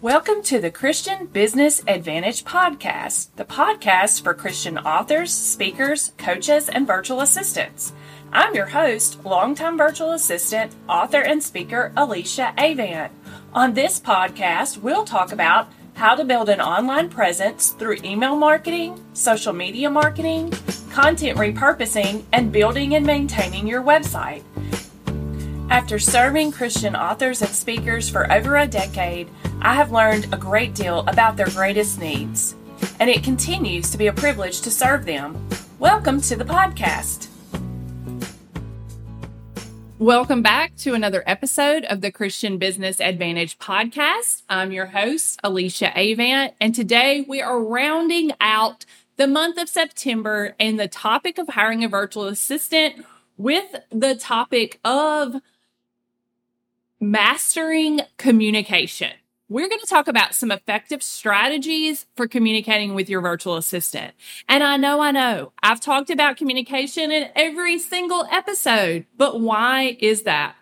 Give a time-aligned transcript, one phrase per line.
[0.00, 6.86] Welcome to the Christian Business Advantage Podcast, the podcast for Christian authors, speakers, coaches, and
[6.86, 7.92] virtual assistants.
[8.32, 13.10] I'm your host, longtime virtual assistant, author, and speaker Alicia Avant.
[13.52, 19.04] On this podcast, we'll talk about how to build an online presence through email marketing,
[19.14, 20.52] social media marketing,
[20.92, 24.44] content repurposing, and building and maintaining your website.
[25.70, 29.28] After serving Christian authors and speakers for over a decade,
[29.60, 32.56] I have learned a great deal about their greatest needs,
[32.98, 35.46] and it continues to be a privilege to serve them.
[35.78, 37.28] Welcome to the podcast.
[39.98, 44.44] Welcome back to another episode of the Christian Business Advantage podcast.
[44.48, 50.54] I'm your host, Alicia Avant, and today we are rounding out the month of September
[50.58, 53.04] and the topic of hiring a virtual assistant
[53.36, 55.42] with the topic of
[57.00, 59.12] mastering communication.
[59.50, 64.14] We're going to talk about some effective strategies for communicating with your virtual assistant.
[64.46, 69.96] And I know, I know, I've talked about communication in every single episode, but why
[70.00, 70.56] is that?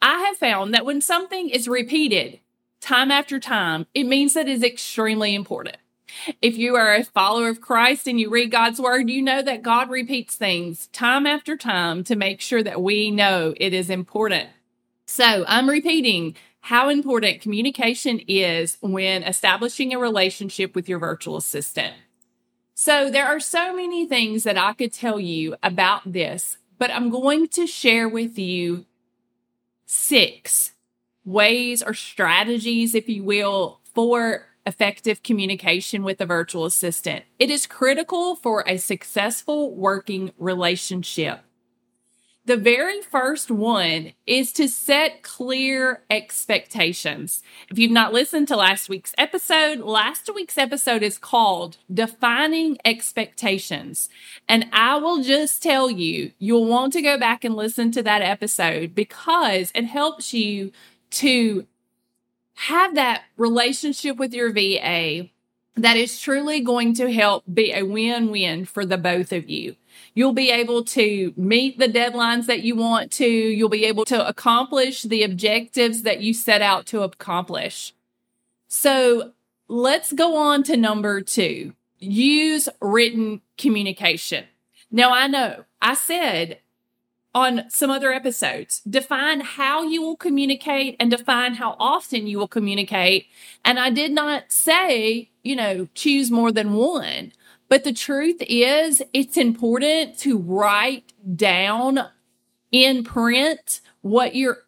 [0.00, 2.40] I have found that when something is repeated
[2.80, 5.76] time after time, it means that it is extremely important.
[6.42, 9.62] If you are a follower of Christ and you read God's word, you know that
[9.62, 14.48] God repeats things time after time to make sure that we know it is important.
[15.14, 21.94] So I'm repeating how important communication is when establishing a relationship with your virtual assistant.
[22.72, 27.10] So there are so many things that I could tell you about this, but I'm
[27.10, 28.86] going to share with you
[29.84, 30.72] six
[31.26, 37.26] ways or strategies, if you will, for effective communication with a virtual assistant.
[37.38, 41.42] It is critical for a successful working relationship.
[42.44, 47.40] The very first one is to set clear expectations.
[47.70, 54.08] If you've not listened to last week's episode, last week's episode is called Defining Expectations.
[54.48, 58.22] And I will just tell you, you'll want to go back and listen to that
[58.22, 60.72] episode because it helps you
[61.10, 61.68] to
[62.54, 65.30] have that relationship with your VA
[65.74, 69.76] that is truly going to help be a win win for the both of you.
[70.14, 73.26] You'll be able to meet the deadlines that you want to.
[73.26, 77.94] You'll be able to accomplish the objectives that you set out to accomplish.
[78.68, 79.32] So
[79.68, 84.44] let's go on to number two use written communication.
[84.90, 86.58] Now, I know I said
[87.34, 92.48] on some other episodes, define how you will communicate and define how often you will
[92.48, 93.26] communicate.
[93.64, 97.32] And I did not say, you know, choose more than one.
[97.68, 102.00] But the truth is, it's important to write down
[102.70, 104.58] in print what you're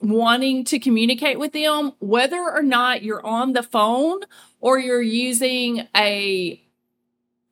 [0.00, 4.20] wanting to communicate with them, whether or not you're on the phone
[4.60, 6.62] or you're using a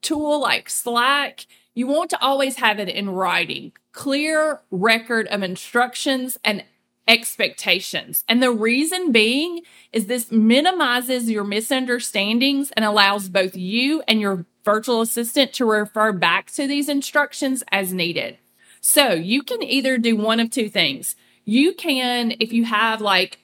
[0.02, 1.46] tool like Slack.
[1.80, 6.62] You want to always have it in writing, clear record of instructions and
[7.08, 8.22] expectations.
[8.28, 14.44] And the reason being is this minimizes your misunderstandings and allows both you and your
[14.62, 18.36] virtual assistant to refer back to these instructions as needed.
[18.82, 21.16] So you can either do one of two things.
[21.46, 23.38] You can, if you have like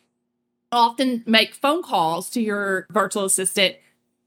[0.70, 3.76] often make phone calls to your virtual assistant,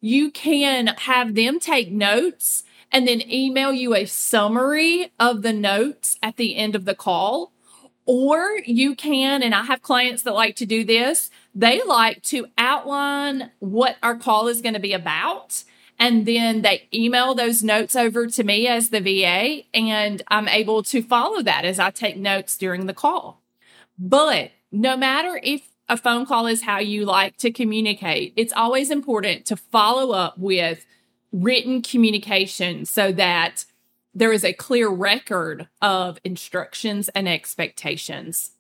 [0.02, 6.18] you can have them take notes and then email you a summary of the notes
[6.22, 7.52] at the end of the call.
[8.06, 12.48] Or you can, and I have clients that like to do this, they like to
[12.58, 15.64] outline what our call is going to be about
[16.00, 20.82] and then they email those notes over to me as the VA, and I'm able
[20.84, 23.42] to follow that as I take notes during the call.
[23.98, 28.90] But no matter if a phone call is how you like to communicate, it's always
[28.90, 30.86] important to follow up with
[31.32, 33.66] written communication so that
[34.14, 38.52] there is a clear record of instructions and expectations.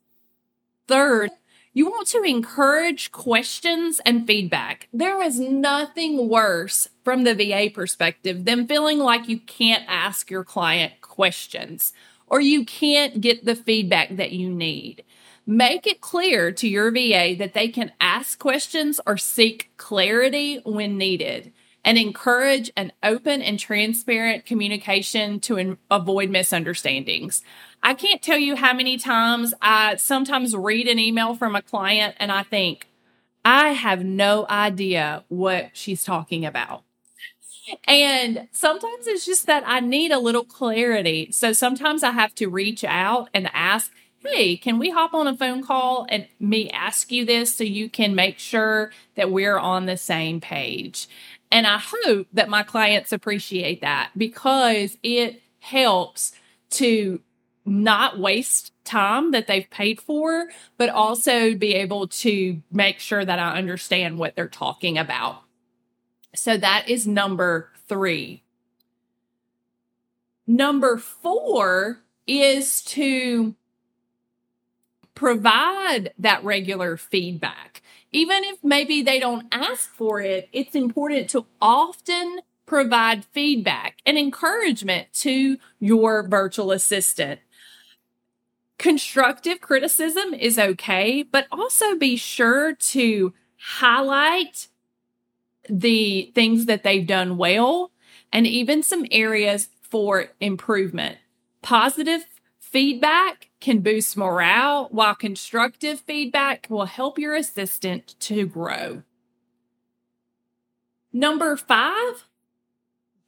[0.88, 1.32] Third,
[1.74, 4.88] you want to encourage questions and feedback.
[4.92, 10.44] There is nothing worse from the VA perspective than feeling like you can't ask your
[10.44, 11.94] client questions
[12.28, 15.04] or you can't get the feedback that you need.
[15.46, 20.98] Make it clear to your VA that they can ask questions or seek clarity when
[20.98, 21.52] needed
[21.90, 27.42] and encourage an open and transparent communication to in- avoid misunderstandings.
[27.82, 32.16] I can't tell you how many times I sometimes read an email from a client
[32.20, 32.86] and I think,
[33.44, 36.84] I have no idea what she's talking about.
[37.88, 41.32] And sometimes it's just that I need a little clarity.
[41.32, 45.36] So sometimes I have to reach out and ask, hey, can we hop on a
[45.36, 49.88] phone call and me ask you this so you can make sure that we're on
[49.88, 51.08] the same page?
[51.52, 56.32] And I hope that my clients appreciate that because it helps
[56.72, 57.22] to
[57.66, 60.48] not waste time that they've paid for,
[60.78, 65.42] but also be able to make sure that I understand what they're talking about.
[66.36, 68.44] So that is number three.
[70.48, 73.56] Number four is to
[75.14, 77.69] provide that regular feedback.
[78.12, 84.18] Even if maybe they don't ask for it, it's important to often provide feedback and
[84.18, 87.40] encouragement to your virtual assistant.
[88.78, 94.68] Constructive criticism is okay, but also be sure to highlight
[95.70, 97.92] the things that they've done well
[98.32, 101.18] and even some areas for improvement.
[101.62, 102.26] Positive
[102.60, 109.04] feedback can boost morale, while constructive feedback will help your assistant to grow.
[111.12, 112.26] Number five,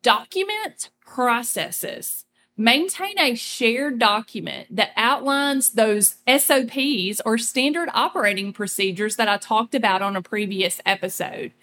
[0.01, 2.25] document processes.
[2.57, 9.73] Maintain a shared document that outlines those SOPs or standard operating procedures that I talked
[9.73, 11.53] about on a previous episode.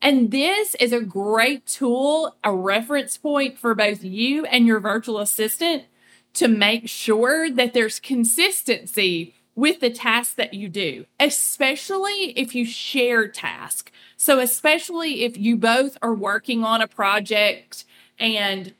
[0.00, 5.18] And this is a great tool, a reference point for both you and your virtual
[5.18, 5.84] assistant
[6.34, 12.64] to make sure that there's consistency with the tasks that you do, especially if you
[12.64, 13.92] share tasks.
[14.16, 17.84] So, especially if you both are working on a project
[18.18, 18.74] and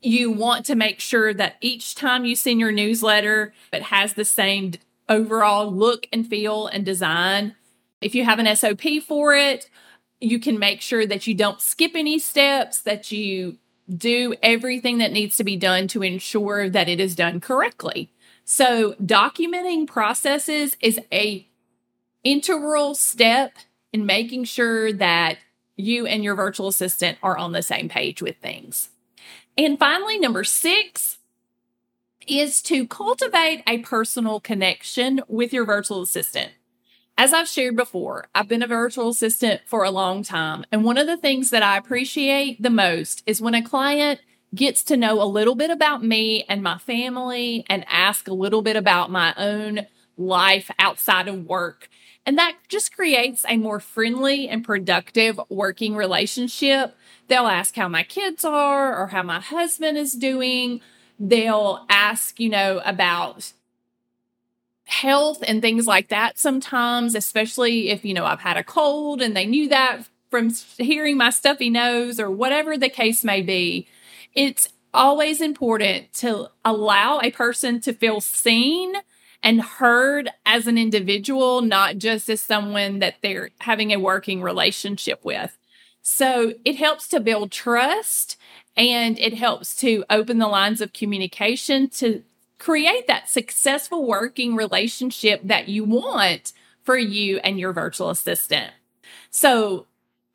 [0.00, 4.24] you want to make sure that each time you send your newsletter, it has the
[4.24, 4.72] same
[5.08, 7.54] overall look and feel and design.
[8.00, 9.68] If you have an SOP for it,
[10.20, 13.58] you can make sure that you don't skip any steps, that you
[13.96, 18.10] do everything that needs to be done to ensure that it is done correctly.
[18.44, 21.46] So documenting processes is a
[22.24, 23.54] integral step
[23.92, 25.38] in making sure that
[25.76, 28.90] you and your virtual assistant are on the same page with things.
[29.56, 31.18] And finally, number six
[32.26, 36.52] is to cultivate a personal connection with your virtual assistant.
[37.18, 40.64] As I've shared before, I've been a virtual assistant for a long time.
[40.72, 44.20] And one of the things that I appreciate the most is when a client
[44.54, 48.62] gets to know a little bit about me and my family and ask a little
[48.62, 49.86] bit about my own
[50.16, 51.88] life outside of work.
[52.24, 56.96] And that just creates a more friendly and productive working relationship.
[57.28, 60.80] They'll ask how my kids are or how my husband is doing.
[61.18, 63.52] They'll ask, you know, about
[64.92, 69.34] health and things like that sometimes, especially if, you know, I've had a cold and
[69.34, 73.88] they knew that from hearing my stuffy nose or whatever the case may be.
[74.34, 78.94] It's always important to allow a person to feel seen
[79.42, 85.24] and heard as an individual, not just as someone that they're having a working relationship
[85.24, 85.56] with.
[86.02, 88.36] So it helps to build trust
[88.76, 92.22] and it helps to open the lines of communication to
[92.62, 96.52] create that successful working relationship that you want
[96.84, 98.70] for you and your virtual assistant.
[99.30, 99.86] So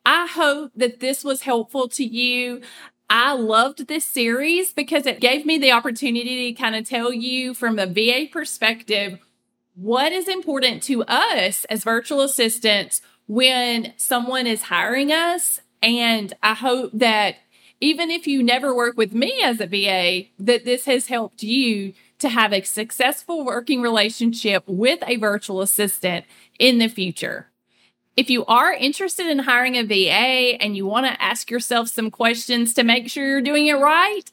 [0.05, 2.61] I hope that this was helpful to you.
[3.09, 7.53] I loved this series because it gave me the opportunity to kind of tell you
[7.53, 9.19] from a VA perspective
[9.75, 15.61] what is important to us as virtual assistants when someone is hiring us.
[15.81, 17.35] And I hope that
[17.79, 21.93] even if you never work with me as a VA, that this has helped you
[22.19, 26.25] to have a successful working relationship with a virtual assistant
[26.59, 27.47] in the future.
[28.15, 32.09] If you are interested in hiring a VA and you want to ask yourself some
[32.09, 34.23] questions to make sure you're doing it right,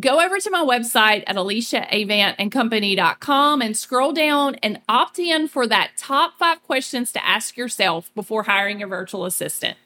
[0.00, 5.90] go over to my website at aliciaavantandcompany.com and scroll down and opt in for that
[5.98, 9.76] top five questions to ask yourself before hiring a virtual assistant.